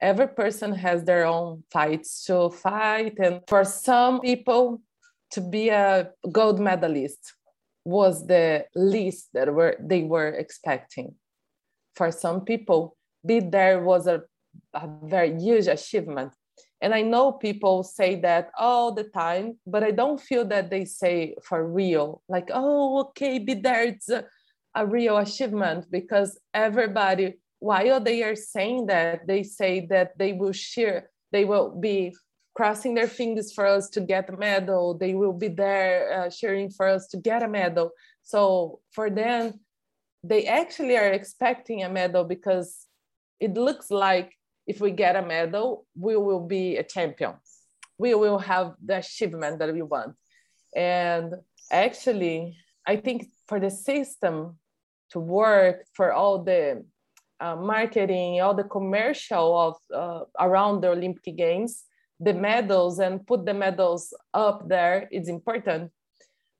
every 0.00 0.28
person 0.28 0.72
has 0.72 1.04
their 1.04 1.26
own 1.26 1.64
fights 1.70 2.24
to 2.24 2.50
fight 2.50 3.18
and 3.18 3.42
for 3.48 3.64
some 3.64 4.20
people 4.20 4.80
to 5.32 5.40
be 5.40 5.68
a 5.68 6.10
gold 6.32 6.58
medalist 6.58 7.34
was 7.88 8.26
the 8.26 8.64
least 8.74 9.28
that 9.34 9.52
were 9.52 9.76
they 9.80 10.02
were 10.02 10.28
expecting. 10.28 11.14
For 11.96 12.10
some 12.12 12.44
people 12.44 12.96
be 13.24 13.40
there 13.40 13.82
was 13.82 14.06
a, 14.06 14.22
a 14.74 14.88
very 15.04 15.32
huge 15.40 15.66
achievement. 15.66 16.32
And 16.80 16.94
i 16.94 17.02
know 17.02 17.32
people 17.32 17.82
say 17.82 18.10
that 18.26 18.50
all 18.56 18.92
the 18.92 19.08
time 19.24 19.46
but 19.66 19.82
i 19.82 19.90
don't 20.00 20.20
feel 20.28 20.44
that 20.54 20.70
they 20.70 20.84
say 20.84 21.34
for 21.42 21.60
real. 21.66 22.22
Like 22.28 22.48
oh 22.52 23.00
okay 23.02 23.38
be 23.38 23.54
there 23.54 23.84
it's 23.92 24.08
a, 24.08 24.24
a 24.74 24.86
real 24.86 25.16
achievement 25.16 25.86
because 25.90 26.38
everybody 26.54 27.26
while 27.60 28.00
they 28.00 28.22
are 28.22 28.36
saying 28.36 28.86
that, 28.86 29.26
they 29.26 29.42
say 29.42 29.86
that 29.90 30.16
they 30.18 30.32
will 30.32 30.52
share, 30.52 31.10
they 31.32 31.44
will 31.44 31.70
be 31.70 32.14
crossing 32.58 32.92
their 32.92 33.06
fingers 33.06 33.52
for 33.52 33.64
us 33.64 33.88
to 33.88 34.00
get 34.00 34.28
a 34.28 34.36
medal. 34.36 34.92
They 34.92 35.14
will 35.14 35.32
be 35.32 35.46
there 35.46 35.96
uh, 36.12 36.28
cheering 36.28 36.70
for 36.70 36.88
us 36.88 37.06
to 37.12 37.16
get 37.16 37.44
a 37.44 37.46
medal. 37.46 37.92
So 38.24 38.80
for 38.90 39.08
them, 39.10 39.60
they 40.24 40.46
actually 40.46 40.96
are 40.96 41.12
expecting 41.12 41.84
a 41.84 41.88
medal 41.88 42.24
because 42.24 42.86
it 43.38 43.54
looks 43.54 43.92
like 43.92 44.32
if 44.66 44.80
we 44.80 44.90
get 44.90 45.14
a 45.14 45.22
medal, 45.22 45.86
we 45.94 46.16
will 46.16 46.44
be 46.48 46.78
a 46.78 46.82
champion. 46.82 47.34
We 47.96 48.16
will 48.16 48.38
have 48.38 48.74
the 48.84 48.98
achievement 48.98 49.60
that 49.60 49.72
we 49.72 49.82
want. 49.82 50.16
And 50.74 51.34
actually, 51.70 52.56
I 52.84 52.96
think 52.96 53.30
for 53.46 53.60
the 53.60 53.70
system 53.70 54.58
to 55.12 55.20
work, 55.20 55.86
for 55.94 56.12
all 56.12 56.42
the 56.42 56.84
uh, 57.38 57.54
marketing, 57.54 58.40
all 58.40 58.54
the 58.54 58.70
commercial 58.76 59.46
of 59.66 59.74
uh, 59.94 60.24
around 60.40 60.80
the 60.80 60.88
Olympic 60.88 61.36
Games, 61.36 61.84
the 62.20 62.34
medals 62.34 62.98
and 62.98 63.26
put 63.26 63.46
the 63.46 63.54
medals 63.54 64.12
up 64.34 64.68
there 64.68 65.08
is 65.12 65.28
important. 65.28 65.90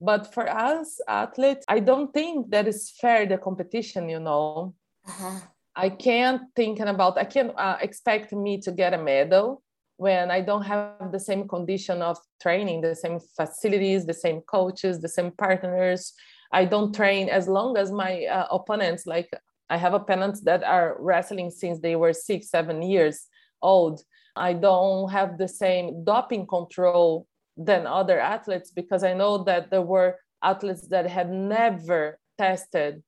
But 0.01 0.33
for 0.33 0.49
us 0.49 1.01
athletes, 1.09 1.65
I 1.69 1.81
don't 1.81 2.13
think 2.15 2.51
that 2.51 2.69
is 2.69 2.91
fair 3.01 3.27
the 3.27 3.39
competition. 3.39 4.09
You 4.09 4.21
know, 4.21 4.75
uh-huh. 5.07 5.41
I 5.75 5.89
can't 5.91 6.43
thinking 6.55 6.87
about. 6.87 7.19
I 7.19 7.25
can't 7.25 7.53
uh, 7.57 7.79
expect 7.81 8.33
me 8.33 8.61
to 8.61 8.71
get 8.71 8.95
a 8.95 8.99
medal 8.99 9.63
when 9.97 10.31
I 10.31 10.41
don't 10.41 10.63
have 10.63 11.11
the 11.11 11.19
same 11.19 11.49
condition 11.49 12.03
of 12.03 12.19
training, 12.41 12.83
the 12.83 12.95
same 12.95 13.19
facilities, 13.37 14.07
the 14.07 14.15
same 14.15 14.41
coaches, 14.43 15.01
the 15.01 15.09
same 15.09 15.33
partners. 15.33 16.13
I 16.53 16.65
don't 16.65 16.95
train 16.95 17.29
as 17.29 17.49
long 17.49 17.77
as 17.77 17.91
my 17.91 18.25
uh, 18.27 18.47
opponents. 18.53 19.07
Like 19.07 19.29
I 19.69 19.77
have 19.77 19.95
opponents 19.95 20.41
that 20.43 20.63
are 20.63 20.97
wrestling 21.01 21.51
since 21.51 21.81
they 21.81 21.97
were 21.97 22.13
six, 22.13 22.49
seven 22.49 22.81
years 22.83 23.27
old. 23.61 24.03
I 24.39 24.53
don't 24.53 25.11
have 25.11 25.39
the 25.39 25.49
same 25.49 26.05
doping 26.05 26.47
control 26.47 27.27
than 27.57 27.87
other 27.87 28.21
athletes 28.21 28.71
because 28.71 29.03
I 29.03 29.15
know 29.15 29.45
that 29.45 29.71
there 29.71 29.83
were 29.83 30.17
athletes 30.43 30.89
that 30.89 31.11
had 31.11 31.31
never 31.31 32.19
tested 32.39 33.03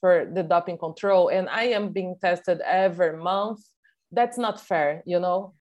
for 0.00 0.28
the 0.30 0.42
doping 0.42 0.76
control, 0.76 1.28
and 1.28 1.48
I 1.48 1.64
am 1.72 1.90
being 1.90 2.16
tested 2.20 2.60
every 2.60 3.16
month. 3.16 3.60
That's 4.12 4.36
not 4.36 4.60
fair, 4.60 5.02
you 5.06 5.18
know? 5.18 5.54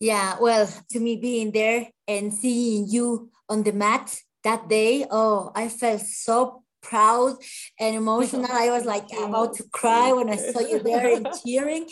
Yeah, 0.00 0.36
well, 0.40 0.68
to 0.90 1.00
me, 1.00 1.16
being 1.16 1.52
there 1.52 1.88
and 2.08 2.32
seeing 2.32 2.88
you 2.88 3.30
on 3.48 3.62
the 3.62 3.72
mat 3.72 4.18
that 4.44 4.68
day, 4.68 5.06
oh, 5.10 5.52
I 5.54 5.68
felt 5.68 6.00
so 6.00 6.64
proud 6.82 7.36
and 7.78 7.96
emotional. 8.02 8.46
I 8.50 8.70
was 8.70 8.84
like 8.84 9.06
about 9.16 9.54
to 9.54 9.64
cry 9.72 10.12
when 10.12 10.30
I 10.30 10.36
saw 10.36 10.60
you 10.60 10.80
there 10.80 11.14
and 11.14 11.28
cheering. 11.44 11.86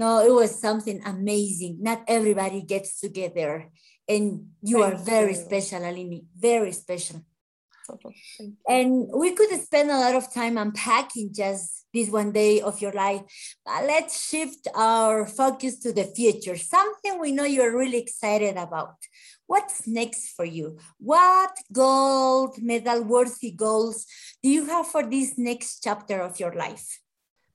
No, 0.00 0.24
it 0.24 0.32
was 0.32 0.58
something 0.58 1.02
amazing. 1.04 1.76
Not 1.82 2.04
everybody 2.08 2.62
gets 2.62 3.00
to 3.00 3.10
get 3.10 3.34
there. 3.34 3.68
And 4.08 4.46
you 4.62 4.80
Thank 4.80 4.94
are 4.94 4.96
very 4.96 5.34
you. 5.36 5.44
special, 5.44 5.84
Aline, 5.84 6.24
very 6.34 6.72
special. 6.72 7.20
And 8.66 9.08
we 9.14 9.32
could 9.32 9.50
spend 9.60 9.90
a 9.90 9.98
lot 9.98 10.14
of 10.14 10.32
time 10.32 10.56
unpacking 10.56 11.34
just 11.34 11.84
this 11.92 12.08
one 12.08 12.32
day 12.32 12.62
of 12.62 12.80
your 12.80 12.92
life. 12.92 13.22
But 13.66 13.84
let's 13.84 14.26
shift 14.26 14.68
our 14.74 15.26
focus 15.26 15.78
to 15.80 15.92
the 15.92 16.04
future, 16.04 16.56
something 16.56 17.20
we 17.20 17.32
know 17.32 17.44
you're 17.44 17.76
really 17.76 17.98
excited 17.98 18.56
about. 18.56 18.94
What's 19.46 19.86
next 19.86 20.30
for 20.30 20.46
you? 20.46 20.78
What 20.98 21.52
gold 21.70 22.56
medal 22.62 23.02
worthy 23.04 23.50
goals 23.50 24.06
do 24.42 24.48
you 24.48 24.64
have 24.64 24.86
for 24.86 25.02
this 25.02 25.36
next 25.36 25.82
chapter 25.84 26.22
of 26.22 26.40
your 26.40 26.54
life? 26.54 27.00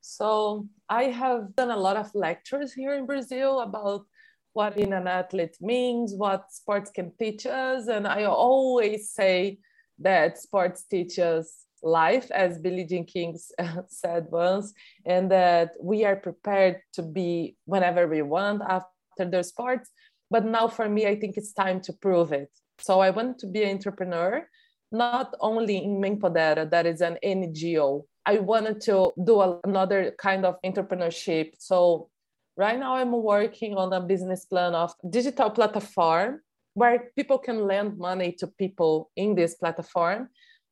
So, 0.07 0.67
I 0.89 1.05
have 1.05 1.55
done 1.55 1.71
a 1.71 1.77
lot 1.77 1.97
of 1.97 2.13
lectures 2.13 2.73
here 2.73 2.93
in 2.93 3.05
Brazil 3.05 3.61
about 3.61 4.05
what 4.53 4.75
being 4.75 4.93
an 4.93 5.07
athlete 5.07 5.57
means, 5.59 6.13
what 6.15 6.51
sports 6.51 6.91
can 6.91 7.11
teach 7.17 7.45
us. 7.45 7.87
And 7.87 8.07
I 8.07 8.25
always 8.25 9.09
say 9.09 9.59
that 9.99 10.37
sports 10.37 10.83
teaches 10.83 11.51
life, 11.81 12.29
as 12.31 12.59
Billie 12.59 12.85
Jean 12.85 13.05
King 13.05 13.37
said 13.87 14.27
once, 14.31 14.73
and 15.05 15.29
that 15.31 15.71
we 15.81 16.05
are 16.05 16.15
prepared 16.15 16.81
to 16.93 17.01
be 17.01 17.57
whenever 17.65 18.07
we 18.07 18.21
want 18.21 18.61
after 18.67 19.25
the 19.29 19.43
sports 19.43 19.89
but 20.31 20.45
now 20.45 20.67
for 20.67 20.89
me, 20.89 21.07
I 21.07 21.15
think 21.15 21.37
it's 21.37 21.53
time 21.53 21.81
to 21.81 21.93
prove 21.93 22.31
it. 22.31 22.49
So 22.79 22.99
I 22.99 23.09
want 23.09 23.39
to 23.39 23.47
be 23.47 23.63
an 23.63 23.69
entrepreneur, 23.69 24.47
not 24.91 25.35
only 25.39 25.77
in 25.77 26.01
Mempodera, 26.01 26.69
that 26.69 26.85
is 26.85 27.01
an 27.01 27.17
NGO. 27.23 28.03
I 28.25 28.39
wanted 28.39 28.81
to 28.81 29.11
do 29.23 29.59
another 29.63 30.15
kind 30.17 30.45
of 30.45 30.55
entrepreneurship. 30.65 31.53
So 31.59 32.09
right 32.57 32.79
now 32.79 32.95
I'm 32.95 33.11
working 33.11 33.75
on 33.75 33.93
a 33.93 34.01
business 34.01 34.45
plan 34.45 34.73
of 34.73 34.93
digital 35.09 35.49
platform 35.49 36.41
where 36.73 37.11
people 37.15 37.37
can 37.37 37.67
lend 37.67 37.97
money 37.97 38.31
to 38.33 38.47
people 38.47 39.11
in 39.15 39.35
this 39.35 39.55
platform. 39.55 40.29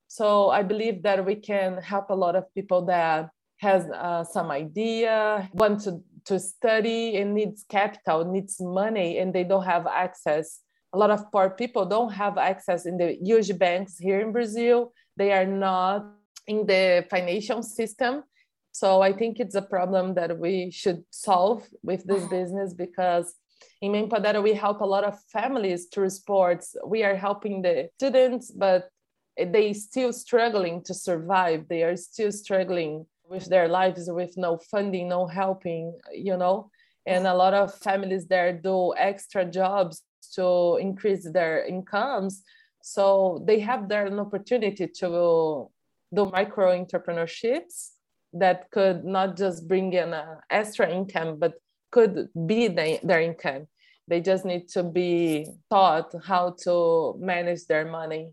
So 0.07 0.49
I 0.49 0.63
believe 0.63 1.03
that 1.03 1.25
we 1.25 1.35
can 1.35 1.81
help 1.81 2.09
a 2.09 2.15
lot 2.15 2.35
of 2.35 2.53
people 2.53 2.85
that 2.85 3.29
has 3.59 3.85
uh, 3.89 4.23
some 4.23 4.51
idea, 4.51 5.49
want 5.53 5.81
to 5.81 6.03
to 6.25 6.39
study 6.39 7.17
and 7.17 7.33
needs 7.33 7.65
capital, 7.67 8.23
needs 8.23 8.57
money, 8.59 9.17
and 9.17 9.33
they 9.33 9.43
don't 9.43 9.65
have 9.65 9.85
access. 9.87 10.59
A 10.93 10.97
lot 10.97 11.11
of 11.11 11.31
poor 11.31 11.49
people 11.49 11.85
don't 11.85 12.13
have 12.13 12.37
access 12.37 12.85
in 12.85 12.97
the 12.97 13.17
huge 13.21 13.57
banks 13.57 13.97
here 13.97 14.21
in 14.21 14.31
Brazil. 14.31 14.93
They 15.17 15.31
are 15.33 15.45
not 15.45 16.05
in 16.47 16.65
the 16.65 17.05
financial 17.09 17.61
system. 17.63 18.23
So 18.71 19.01
I 19.01 19.13
think 19.13 19.39
it's 19.39 19.55
a 19.55 19.61
problem 19.61 20.15
that 20.15 20.37
we 20.37 20.71
should 20.71 21.03
solve 21.11 21.67
with 21.83 22.03
this 22.05 22.25
business 22.27 22.73
because 22.73 23.35
In 23.81 23.91
Mempodera, 23.91 24.41
we 24.41 24.53
help 24.53 24.81
a 24.81 24.85
lot 24.85 25.03
of 25.03 25.19
families 25.31 25.87
through 25.93 26.09
sports. 26.09 26.75
We 26.85 27.03
are 27.03 27.15
helping 27.15 27.61
the 27.61 27.89
students, 27.95 28.51
but 28.51 28.89
they 29.37 29.73
still 29.73 30.13
struggling 30.13 30.83
to 30.83 30.93
survive. 30.93 31.67
They 31.67 31.83
are 31.83 31.97
still 31.97 32.31
struggling 32.31 33.05
with 33.27 33.45
their 33.45 33.67
lives 33.67 34.09
with 34.09 34.37
no 34.37 34.57
funding, 34.57 35.09
no 35.09 35.27
helping, 35.27 35.97
you 36.13 36.37
know. 36.37 36.69
And 37.05 37.27
a 37.27 37.33
lot 37.33 37.53
of 37.53 37.73
families 37.75 38.27
there 38.27 38.53
do 38.53 38.93
extra 38.95 39.43
jobs 39.45 40.03
to 40.35 40.77
increase 40.79 41.29
their 41.29 41.65
incomes. 41.65 42.43
So 42.81 43.43
they 43.45 43.59
have 43.59 43.89
there 43.89 44.05
an 44.05 44.19
opportunity 44.19 44.87
to 44.99 45.69
do 46.13 46.25
micro 46.25 46.77
entrepreneurships 46.77 47.91
that 48.33 48.69
could 48.71 49.03
not 49.05 49.37
just 49.37 49.67
bring 49.67 49.93
in 49.93 50.13
an 50.13 50.37
extra 50.49 50.89
income, 50.89 51.37
but 51.39 51.53
could 51.91 52.29
be 52.47 52.67
the, 52.67 52.99
their 53.03 53.21
income. 53.21 53.67
They 54.07 54.19
just 54.19 54.43
need 54.43 54.67
to 54.69 54.83
be 54.83 55.47
taught 55.71 56.13
how 56.25 56.55
to 56.63 57.15
manage 57.19 57.65
their 57.67 57.85
money, 57.85 58.31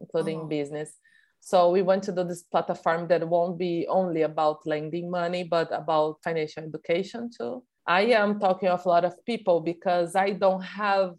including 0.00 0.40
oh. 0.40 0.46
business. 0.46 0.92
So 1.40 1.70
we 1.70 1.82
want 1.82 2.02
to 2.04 2.12
do 2.12 2.24
this 2.24 2.42
platform 2.42 3.06
that 3.08 3.26
won't 3.26 3.56
be 3.56 3.86
only 3.88 4.22
about 4.22 4.66
lending 4.66 5.10
money, 5.10 5.44
but 5.44 5.72
about 5.72 6.18
financial 6.24 6.64
education 6.64 7.30
too. 7.36 7.62
I 7.86 8.02
am 8.06 8.40
talking 8.40 8.68
of 8.68 8.84
a 8.84 8.88
lot 8.88 9.04
of 9.04 9.24
people 9.24 9.60
because 9.60 10.16
I 10.16 10.30
don't 10.30 10.62
have 10.62 11.14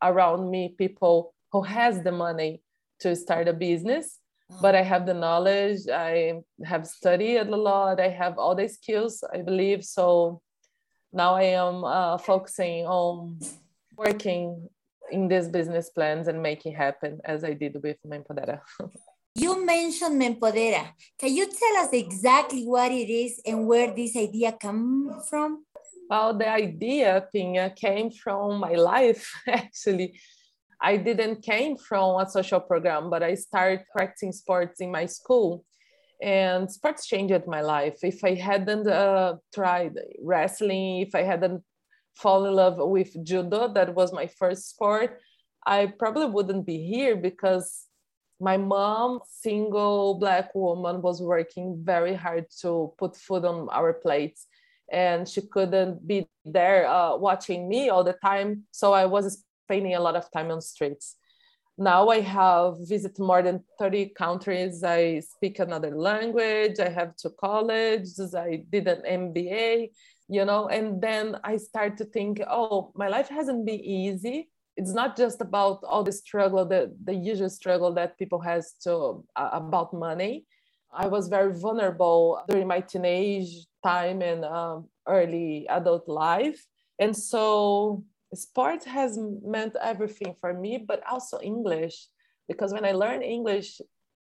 around 0.00 0.48
me 0.48 0.74
people 0.78 1.34
who 1.50 1.62
has 1.62 2.02
the 2.02 2.12
money 2.12 2.62
to 3.00 3.16
start 3.16 3.48
a 3.48 3.52
business 3.52 4.20
but 4.60 4.74
I 4.74 4.82
have 4.82 5.06
the 5.06 5.14
knowledge. 5.14 5.88
I 5.92 6.42
have 6.64 6.86
studied 6.86 7.38
a 7.38 7.56
lot. 7.56 8.00
I 8.00 8.08
have 8.08 8.38
all 8.38 8.54
the 8.54 8.68
skills, 8.68 9.22
I 9.32 9.42
believe. 9.42 9.84
So 9.84 10.40
now 11.12 11.34
I 11.34 11.44
am 11.54 11.84
uh, 11.84 12.18
focusing 12.18 12.86
on 12.86 13.38
working 13.96 14.68
in 15.10 15.28
these 15.28 15.48
business 15.48 15.90
plans 15.90 16.28
and 16.28 16.42
making 16.42 16.74
happen 16.74 17.20
as 17.24 17.44
I 17.44 17.52
did 17.52 17.80
with 17.82 17.98
Mempodera. 18.06 18.60
you 19.34 19.64
mentioned 19.64 20.20
Mempodera. 20.20 20.88
Can 21.18 21.34
you 21.34 21.46
tell 21.46 21.84
us 21.84 21.92
exactly 21.92 22.64
what 22.64 22.90
it 22.90 23.10
is 23.10 23.40
and 23.46 23.66
where 23.66 23.94
this 23.94 24.16
idea 24.16 24.52
come 24.52 25.20
from? 25.28 25.64
Well, 26.08 26.36
the 26.36 26.48
idea, 26.48 27.26
Pina, 27.32 27.70
came 27.70 28.10
from 28.10 28.60
my 28.60 28.74
life, 28.74 29.32
actually. 29.48 30.20
I 30.84 30.98
didn't 30.98 31.40
came 31.40 31.78
from 31.78 32.20
a 32.20 32.28
social 32.28 32.60
program, 32.60 33.08
but 33.08 33.22
I 33.22 33.36
started 33.36 33.86
practicing 33.90 34.32
sports 34.32 34.82
in 34.82 34.90
my 34.90 35.06
school, 35.06 35.64
and 36.20 36.70
sports 36.70 37.06
changed 37.06 37.46
my 37.46 37.62
life. 37.62 37.96
If 38.02 38.22
I 38.22 38.34
hadn't 38.34 38.86
uh, 38.86 39.36
tried 39.54 39.98
wrestling, 40.22 41.00
if 41.00 41.14
I 41.14 41.22
hadn't 41.22 41.62
fall 42.14 42.44
in 42.44 42.52
love 42.52 42.76
with 42.76 43.16
judo, 43.24 43.72
that 43.72 43.94
was 43.94 44.12
my 44.12 44.26
first 44.26 44.68
sport, 44.68 45.20
I 45.66 45.86
probably 45.86 46.26
wouldn't 46.26 46.66
be 46.66 46.76
here 46.84 47.16
because 47.16 47.86
my 48.38 48.58
mom, 48.58 49.20
single 49.26 50.18
black 50.18 50.54
woman, 50.54 51.00
was 51.00 51.22
working 51.22 51.80
very 51.82 52.14
hard 52.14 52.44
to 52.60 52.92
put 52.98 53.16
food 53.16 53.46
on 53.46 53.70
our 53.72 53.94
plates 53.94 54.48
and 54.92 55.26
she 55.26 55.40
couldn't 55.40 56.06
be 56.06 56.28
there 56.44 56.86
uh, 56.86 57.16
watching 57.16 57.70
me 57.70 57.88
all 57.88 58.04
the 58.04 58.18
time. 58.22 58.64
So 58.70 58.92
I 58.92 59.06
was 59.06 59.44
spending 59.64 59.94
a 59.94 60.00
lot 60.00 60.16
of 60.16 60.30
time 60.30 60.50
on 60.50 60.60
streets. 60.60 61.16
Now 61.76 62.08
I 62.08 62.20
have 62.20 62.74
visited 62.78 63.18
more 63.18 63.42
than 63.42 63.64
30 63.80 64.10
countries. 64.16 64.84
I 64.84 65.20
speak 65.20 65.58
another 65.58 65.90
language. 65.96 66.78
I 66.78 66.88
have 66.88 67.16
two 67.16 67.30
colleges. 67.30 68.34
I 68.34 68.62
did 68.70 68.86
an 68.86 69.02
MBA, 69.02 69.90
you 70.28 70.44
know, 70.44 70.68
and 70.68 71.02
then 71.02 71.36
I 71.42 71.56
start 71.56 71.96
to 71.98 72.04
think, 72.04 72.40
oh, 72.48 72.92
my 72.94 73.08
life 73.08 73.28
hasn't 73.28 73.66
been 73.66 73.80
easy. 73.80 74.50
It's 74.76 74.92
not 74.92 75.16
just 75.16 75.40
about 75.40 75.82
all 75.84 76.04
the 76.04 76.12
struggle, 76.12 76.64
the, 76.64 76.94
the 77.04 77.14
usual 77.14 77.50
struggle 77.50 77.92
that 77.94 78.18
people 78.18 78.40
has 78.40 78.74
to 78.84 79.24
uh, 79.34 79.50
about 79.52 79.92
money. 79.92 80.46
I 80.92 81.08
was 81.08 81.26
very 81.26 81.52
vulnerable 81.52 82.40
during 82.48 82.68
my 82.68 82.80
teenage 82.80 83.66
time 83.82 84.22
and 84.22 84.44
um, 84.44 84.88
early 85.08 85.66
adult 85.68 86.08
life. 86.08 86.64
And 87.00 87.16
so 87.16 88.04
sport 88.36 88.84
has 88.84 89.18
meant 89.44 89.76
everything 89.80 90.34
for 90.40 90.52
me, 90.52 90.78
but 90.78 91.02
also 91.10 91.40
English. 91.40 92.06
Because 92.48 92.72
when 92.72 92.84
I 92.84 92.92
learned 92.92 93.22
English, 93.22 93.80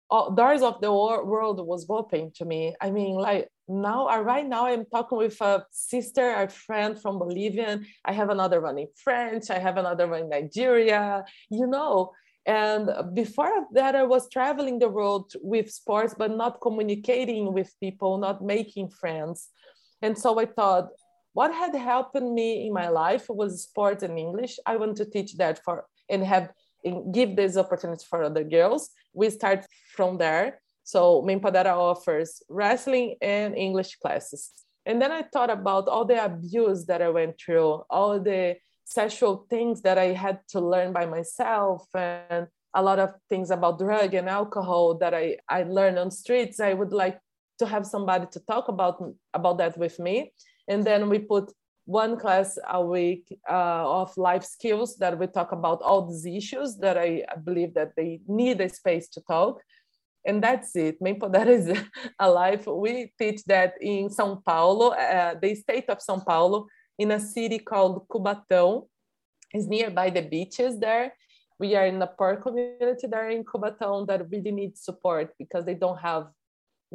all, 0.10 0.32
doors 0.32 0.62
of 0.62 0.80
the 0.82 0.92
world 0.92 1.66
was 1.66 1.86
open 1.90 2.32
to 2.36 2.46
me. 2.46 2.76
I 2.80 2.92
mean, 2.92 3.16
like 3.16 3.50
now, 3.68 4.08
uh, 4.10 4.20
right 4.20 4.48
now, 4.48 4.68
I'm 4.68 4.86
talking 4.86 5.18
with 5.18 5.40
a 5.42 5.66
sister, 5.72 6.36
a 6.36 6.50
friend 6.50 7.02
from 7.02 7.20
Bolivian. 7.20 7.86
I 8.06 8.14
have 8.14 8.30
another 8.30 8.62
one 8.62 8.78
in 8.78 8.88
French. 8.96 9.50
I 9.50 9.60
have 9.60 9.78
another 9.78 10.08
one 10.08 10.22
in 10.22 10.30
Nigeria. 10.30 11.26
You 11.50 11.68
know, 11.68 12.12
and 12.46 12.90
before 13.14 13.68
that, 13.74 13.96
I 13.96 14.04
was 14.04 14.30
traveling 14.30 14.80
the 14.80 14.90
world 14.90 15.34
with 15.42 15.72
sports, 15.72 16.14
but 16.18 16.36
not 16.36 16.60
communicating 16.62 17.54
with 17.54 17.74
people, 17.80 18.18
not 18.18 18.44
making 18.44 18.90
friends. 18.90 19.50
And 20.02 20.18
so 20.18 20.38
I 20.40 20.46
thought, 20.46 20.90
what 21.34 21.54
had 21.54 21.76
helped 21.76 22.16
me 22.16 22.68
in 22.68 22.74
my 22.74 22.90
life 22.90 23.26
was 23.28 23.64
sports 23.64 24.04
and 24.04 24.18
English. 24.18 24.60
I 24.66 24.78
want 24.78 24.98
to 24.98 25.06
teach 25.06 25.36
that 25.38 25.64
for 25.64 25.86
and 26.10 26.24
have 26.24 26.52
and 26.86 27.14
give 27.14 27.36
this 27.36 27.58
opportunity 27.58 28.06
for 28.10 28.24
other 28.24 28.44
girls. 28.44 28.90
We 29.14 29.30
start 29.30 29.66
from 29.96 30.18
there. 30.18 30.62
So 30.84 31.22
Mempodera 31.22 31.76
offers 31.76 32.44
wrestling 32.50 33.16
and 33.22 33.56
English 33.56 33.96
classes. 33.96 34.52
And 34.86 35.02
then 35.02 35.12
I 35.12 35.22
thought 35.22 35.50
about 35.50 35.88
all 35.88 36.04
the 36.04 36.24
abuse 36.24 36.86
that 36.88 37.02
I 37.02 37.10
went 37.10 37.40
through, 37.40 37.84
all 37.90 38.20
the 38.20 38.58
sexual 38.84 39.48
things 39.50 39.82
that 39.84 39.98
I 39.98 40.08
had 40.08 40.40
to 40.50 40.60
learn 40.60 40.92
by 40.92 41.06
myself, 41.06 41.88
and 41.96 42.48
a 42.76 42.84
lot 42.84 43.00
of 43.00 43.14
things 43.30 43.50
about 43.50 43.80
drug 43.80 44.14
and 44.14 44.28
alcohol 44.28 44.98
that 44.98 45.14
I, 45.14 45.38
I 45.48 45.64
learned 45.64 46.00
on 46.00 46.12
streets. 46.12 46.60
I 46.60 46.74
would 46.74 46.92
like 46.92 47.18
to 47.60 47.66
have 47.66 47.86
somebody 47.86 48.26
to 48.34 48.40
talk 48.42 48.68
about, 48.68 49.02
about 49.34 49.58
that 49.60 49.78
with 49.78 50.00
me 50.00 50.34
and 50.68 50.84
then 50.86 51.10
we 51.10 51.20
put 51.20 51.52
one 51.86 52.18
class 52.18 52.58
a 52.70 52.82
week 52.82 53.28
uh, 53.50 54.02
of 54.02 54.16
life 54.16 54.44
skills 54.44 54.96
that 54.98 55.18
we 55.18 55.28
talk 55.28 55.52
about 55.52 55.82
all 55.82 56.08
these 56.08 56.26
issues 56.26 56.78
that 56.78 56.98
I 56.98 57.24
believe 57.44 57.74
that 57.74 57.92
they 57.96 58.22
need 58.28 58.62
a 58.62 58.70
space 58.70 59.10
to 59.10 59.22
talk. 59.22 59.62
And 60.26 60.42
that's 60.42 60.76
it. 60.76 60.98
That 61.32 61.50
is 61.50 61.78
a 62.20 62.30
life. 62.30 62.66
We 62.68 63.12
teach 63.20 63.44
that 63.46 63.74
in 63.82 64.08
São 64.08 64.42
Paulo, 64.44 64.92
uh, 64.92 65.36
the 65.42 65.56
state 65.56 65.90
of 65.90 65.98
São 65.98 66.26
Paulo, 66.26 66.68
in 66.98 67.12
a 67.12 67.20
city 67.20 67.60
called 67.60 68.08
Cubatão. 68.08 68.88
It's 69.52 69.68
nearby 69.68 70.10
the 70.10 70.22
beaches 70.22 70.80
there. 70.80 71.14
We 71.60 71.76
are 71.76 71.86
in 71.86 72.02
a 72.02 72.08
poor 72.08 72.38
community 72.38 73.08
there 73.08 73.30
in 73.30 73.44
Cubatão 73.44 74.08
that 74.08 74.30
really 74.30 74.52
needs 74.52 74.82
support 74.82 75.34
because 75.38 75.66
they 75.66 75.76
don't 75.76 76.00
have 76.00 76.28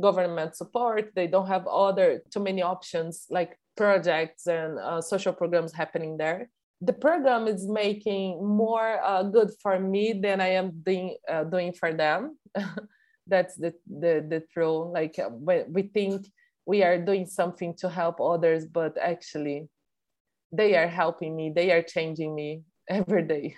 government 0.00 0.56
support. 0.56 1.12
They 1.14 1.26
don't 1.26 1.48
have 1.48 1.66
other 1.66 2.22
too 2.30 2.40
many 2.40 2.62
options 2.62 3.26
like 3.30 3.58
projects 3.76 4.46
and 4.46 4.78
uh, 4.78 5.00
social 5.00 5.32
programs 5.32 5.72
happening 5.72 6.16
there. 6.16 6.50
The 6.80 6.92
program 6.92 7.48
is 7.48 7.66
making 7.66 8.44
more 8.44 9.00
uh, 9.02 9.24
good 9.24 9.50
for 9.62 9.78
me 9.80 10.12
than 10.12 10.40
I 10.40 10.50
am 10.61 10.82
doing, 10.84 11.16
uh, 11.28 11.44
doing 11.44 11.72
for 11.72 11.92
them. 11.92 12.38
That's 13.26 13.56
the, 13.56 13.74
the, 13.87 14.24
the 14.26 14.42
truth. 14.52 14.88
Like 14.92 15.18
uh, 15.18 15.30
we 15.30 15.82
think 15.82 16.26
we 16.66 16.82
are 16.82 16.98
doing 16.98 17.26
something 17.26 17.74
to 17.78 17.88
help 17.88 18.20
others, 18.20 18.66
but 18.66 18.96
actually 19.00 19.68
they 20.52 20.76
are 20.76 20.88
helping 20.88 21.34
me. 21.37 21.52
They 21.54 21.72
are 21.72 21.82
changing 21.82 22.34
me 22.34 22.62
every 22.88 23.22
day. 23.22 23.56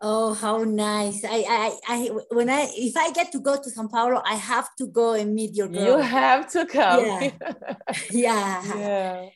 Oh, 0.00 0.34
how 0.34 0.64
nice! 0.64 1.24
I, 1.24 1.44
I, 1.48 1.78
I, 1.88 1.98
when 2.30 2.50
I, 2.50 2.68
if 2.76 2.96
I 2.96 3.10
get 3.12 3.32
to 3.32 3.40
go 3.40 3.56
to 3.56 3.70
São 3.70 3.90
Paulo, 3.90 4.20
I 4.24 4.34
have 4.34 4.68
to 4.76 4.86
go 4.86 5.14
and 5.14 5.34
meet 5.34 5.54
your 5.54 5.68
girl. 5.68 5.96
You 5.96 5.98
have 5.98 6.50
to 6.52 6.66
come. 6.66 7.04
Yeah. 7.04 7.30
yeah. 8.10 8.76
yeah. 8.76 9.28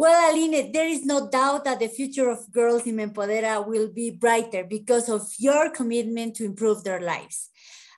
Well, 0.00 0.32
Aline, 0.32 0.72
there 0.72 0.88
is 0.88 1.04
no 1.04 1.28
doubt 1.28 1.64
that 1.64 1.80
the 1.80 1.88
future 1.88 2.30
of 2.30 2.50
girls 2.50 2.86
in 2.86 2.96
Mempodera 2.96 3.66
will 3.66 3.92
be 3.92 4.10
brighter 4.10 4.64
because 4.64 5.10
of 5.10 5.28
your 5.38 5.68
commitment 5.68 6.36
to 6.36 6.46
improve 6.46 6.82
their 6.84 7.02
lives. 7.02 7.50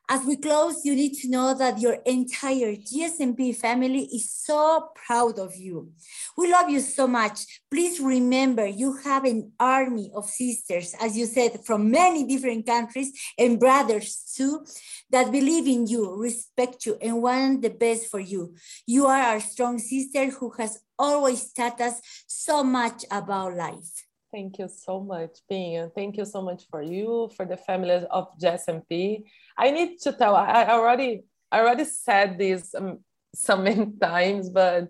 As 0.09 0.25
we 0.27 0.37
close, 0.37 0.85
you 0.85 0.95
need 0.95 1.15
to 1.21 1.31
know 1.31 1.55
that 1.55 1.81
your 1.81 1.95
entire 2.05 2.75
GSMP 2.75 3.57
family 3.57 4.05
is 4.13 4.31
so 4.31 4.91
proud 4.95 5.39
of 5.39 5.57
you. 5.57 5.93
We 6.37 6.51
love 6.51 6.69
you 6.69 6.81
so 6.81 7.07
much. 7.07 7.63
Please 7.71 8.01
remember 8.01 8.67
you 8.67 8.97
have 9.05 9.25
an 9.25 9.53
army 9.59 10.11
of 10.15 10.29
sisters, 10.29 10.95
as 11.01 11.17
you 11.17 11.27
said, 11.27 11.65
from 11.65 11.91
many 11.91 12.27
different 12.27 12.67
countries 12.67 13.13
and 13.39 13.61
brothers 13.61 14.33
too, 14.37 14.67
that 15.11 15.33
believe 15.33 15.67
in 15.67 15.87
you, 15.87 16.15
respect 16.17 16.85
you, 16.85 16.99
and 17.01 17.23
want 17.23 17.63
the 17.63 17.71
best 17.71 18.11
for 18.11 18.21
you. 18.21 18.55
You 18.87 19.07
are 19.07 19.23
our 19.23 19.41
strong 19.41 19.79
sister 19.79 20.31
who 20.31 20.51
has 20.59 20.81
always 20.99 21.53
taught 21.53 21.81
us 21.81 22.01
so 22.27 22.63
much 22.63 23.05
about 23.11 23.57
life. 23.57 24.05
Thank 24.33 24.59
you 24.59 24.69
so 24.69 25.01
much, 25.01 25.41
Pia. 25.47 25.91
Thank 25.95 26.17
you 26.17 26.25
so 26.25 26.41
much 26.41 26.63
for 26.71 26.81
you, 26.81 27.31
for 27.37 27.45
the 27.45 27.57
family 27.57 28.03
of 28.11 28.29
GSMP. 28.39 29.25
I 29.59 29.71
need 29.71 29.99
to 30.01 30.13
tell, 30.13 30.35
I 30.35 30.69
already, 30.71 31.25
I 31.51 31.61
already 31.61 31.85
said 31.85 32.39
this 32.39 32.75
um, 32.75 33.01
so 33.35 33.59
many 33.59 33.93
times, 34.01 34.49
but 34.49 34.89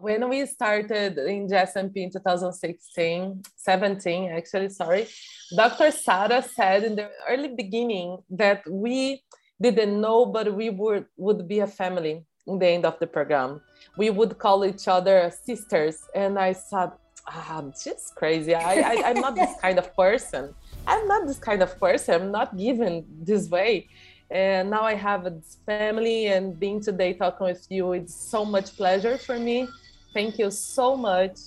When 0.00 0.28
we 0.28 0.46
started 0.46 1.18
in 1.18 1.48
GSMP 1.48 1.96
in 1.96 2.10
2016, 2.10 3.42
17, 3.56 4.30
actually, 4.30 4.68
sorry, 4.68 5.08
Dr. 5.56 5.90
Sarah 5.90 6.42
said 6.42 6.84
in 6.84 6.94
the 6.94 7.10
early 7.28 7.48
beginning 7.48 8.18
that 8.30 8.62
we 8.70 9.24
didn't 9.60 10.00
know, 10.00 10.26
but 10.26 10.54
we 10.54 10.70
would, 10.70 11.06
would 11.16 11.48
be 11.48 11.58
a 11.60 11.66
family 11.66 12.24
in 12.46 12.58
the 12.60 12.68
end 12.68 12.86
of 12.86 12.98
the 13.00 13.08
program. 13.08 13.60
We 13.96 14.10
would 14.10 14.38
call 14.38 14.64
each 14.64 14.86
other 14.86 15.32
sisters. 15.44 15.98
And 16.14 16.38
I 16.38 16.54
thought, 16.54 16.98
ah, 17.28 17.62
she's 17.80 18.12
crazy. 18.14 18.54
I, 18.54 18.74
I, 18.80 19.02
I'm 19.10 19.20
not 19.20 19.34
this 19.34 19.54
kind 19.62 19.78
of 19.78 19.94
person. 19.94 20.54
I'm 20.86 21.06
not 21.06 21.26
this 21.26 21.38
kind 21.38 21.62
of 21.62 21.78
person. 21.78 22.14
I'm 22.14 22.32
not 22.32 22.56
given 22.56 23.04
this 23.22 23.48
way 23.48 23.88
and 24.30 24.68
now 24.68 24.82
I 24.82 24.94
have 24.94 25.26
a 25.26 25.40
family 25.64 26.26
and 26.26 26.58
being 26.58 26.80
today 26.80 27.14
talking 27.14 27.46
with 27.46 27.66
you, 27.70 27.92
it's 27.92 28.14
so 28.14 28.44
much 28.44 28.76
pleasure 28.76 29.16
for 29.16 29.38
me. 29.38 29.68
Thank 30.12 30.38
you 30.38 30.50
so 30.50 30.96
much 30.96 31.38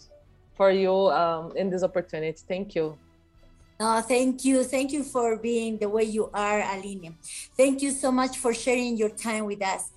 for 0.58 0.72
you 0.72 0.94
um, 1.12 1.56
in 1.56 1.70
this 1.70 1.84
opportunity. 1.84 2.40
Thank 2.48 2.74
you. 2.74 2.98
No, 3.80 4.02
thank 4.02 4.46
you. 4.46 4.64
Thank 4.64 4.92
you 4.94 5.04
for 5.04 5.38
being 5.38 5.78
the 5.78 5.90
way 5.90 6.04
you 6.04 6.30
are, 6.34 6.62
Aline. 6.62 7.18
Thank 7.58 7.82
you 7.82 7.92
so 7.92 8.12
much 8.12 8.38
for 8.38 8.54
sharing 8.54 8.98
your 8.98 9.10
time 9.10 9.46
with 9.46 9.64
us. 9.64 9.92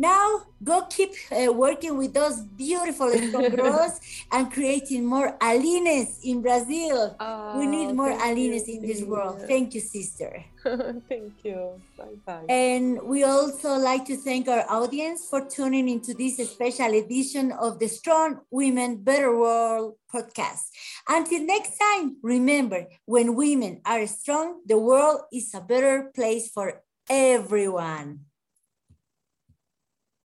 Now 0.00 0.48
go 0.64 0.86
keep 0.88 1.12
uh, 1.30 1.52
working 1.52 1.98
with 1.98 2.14
those 2.14 2.40
beautiful 2.40 3.12
strong 3.12 3.50
girls 3.54 4.00
and 4.32 4.50
creating 4.50 5.04
more 5.04 5.36
Alines 5.36 6.24
in 6.24 6.40
Brazil. 6.40 7.14
Oh, 7.20 7.58
we 7.58 7.66
need 7.66 7.92
more 7.92 8.16
Alines 8.16 8.64
in 8.64 8.80
this 8.80 9.02
world. 9.04 9.44
Thank 9.46 9.74
you, 9.74 9.82
sister. 9.82 10.42
thank 10.64 11.44
you. 11.44 11.82
Bye 11.98 12.16
bye. 12.24 12.46
And 12.48 13.02
we 13.02 13.24
also 13.24 13.76
like 13.76 14.06
to 14.06 14.16
thank 14.16 14.48
our 14.48 14.64
audience 14.70 15.26
for 15.28 15.44
tuning 15.44 15.90
into 15.90 16.14
this 16.14 16.38
special 16.48 16.94
edition 16.94 17.52
of 17.52 17.78
the 17.78 17.88
Strong 17.88 18.40
Women 18.50 19.04
Better 19.04 19.36
World 19.36 19.96
podcast. 20.08 20.64
Until 21.10 21.44
next 21.44 21.76
time, 21.76 22.16
remember 22.22 22.86
when 23.04 23.34
women 23.34 23.82
are 23.84 24.06
strong, 24.06 24.62
the 24.64 24.78
world 24.78 25.28
is 25.30 25.52
a 25.52 25.60
better 25.60 26.10
place 26.14 26.48
for 26.48 26.80
everyone. 27.10 28.29